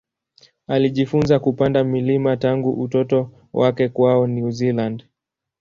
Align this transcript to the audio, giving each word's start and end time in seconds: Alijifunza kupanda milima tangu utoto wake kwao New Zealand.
Alijifunza 0.67 1.39
kupanda 1.39 1.83
milima 1.83 2.37
tangu 2.37 2.71
utoto 2.71 3.31
wake 3.53 3.89
kwao 3.89 4.27
New 4.27 4.51
Zealand. 4.51 5.05